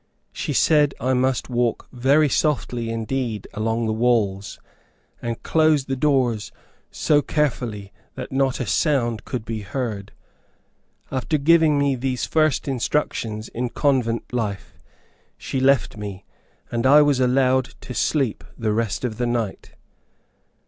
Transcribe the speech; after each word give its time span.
She 0.33 0.51
said 0.51 0.95
I 0.99 1.13
must 1.13 1.47
walk 1.47 1.87
very 1.91 2.27
softly 2.27 2.89
indeed 2.89 3.47
along 3.53 3.85
the 3.85 3.93
halls, 3.93 4.59
and 5.21 5.43
close 5.43 5.85
the 5.85 5.95
doors 5.95 6.51
so 6.89 7.21
carefully 7.21 7.93
that 8.15 8.31
not 8.31 8.59
a 8.59 8.65
sound 8.65 9.25
could 9.25 9.45
be 9.45 9.61
heard. 9.61 10.11
After 11.11 11.37
giving 11.37 11.77
me 11.77 11.93
these 11.95 12.25
first 12.25 12.67
instructions 12.67 13.47
in 13.49 13.69
convent 13.69 14.33
life, 14.33 14.73
she 15.37 15.59
left 15.59 15.95
me, 15.97 16.25
and 16.71 16.87
I 16.87 17.03
was 17.03 17.19
allowed 17.19 17.65
to 17.81 17.93
sleep 17.93 18.43
the 18.57 18.73
rest 18.73 19.05
of 19.05 19.19
the 19.19 19.27
night. 19.27 19.75